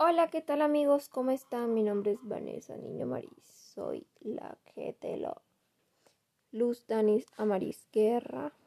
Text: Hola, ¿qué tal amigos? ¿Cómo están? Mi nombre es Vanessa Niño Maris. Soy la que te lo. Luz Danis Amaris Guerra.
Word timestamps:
Hola, 0.00 0.28
¿qué 0.28 0.42
tal 0.42 0.62
amigos? 0.62 1.08
¿Cómo 1.08 1.32
están? 1.32 1.74
Mi 1.74 1.82
nombre 1.82 2.12
es 2.12 2.20
Vanessa 2.22 2.76
Niño 2.76 3.04
Maris. 3.04 3.42
Soy 3.74 4.06
la 4.20 4.56
que 4.64 4.92
te 4.92 5.16
lo. 5.16 5.42
Luz 6.52 6.86
Danis 6.86 7.26
Amaris 7.36 7.88
Guerra. 7.90 8.52